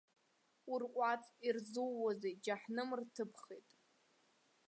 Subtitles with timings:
[0.71, 3.69] Урҟәаҵ, ирзууазеи џьаҳаным рҭыԥхеит.